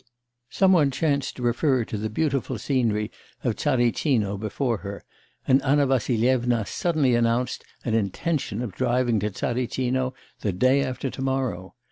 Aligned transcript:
Some 0.49 0.71
one 0.73 0.89
chanced 0.89 1.35
to 1.35 1.43
refer 1.43 1.85
to 1.85 1.95
the 1.95 2.09
beautiful 2.09 2.57
scenery 2.57 3.11
of 3.43 3.55
Tsaritsino 3.55 4.35
before 4.35 4.77
her, 4.77 5.03
and 5.47 5.61
Anna 5.61 5.85
Vassilyevna 5.85 6.65
suddenly 6.65 7.13
announced 7.13 7.63
an 7.85 7.93
intention 7.93 8.63
of 8.63 8.71
driving 8.73 9.19
to 9.19 9.29
Tsaritsino 9.29 10.15
the 10.39 10.53
day 10.53 10.83
after 10.83 11.11
tomorrow. 11.11 11.75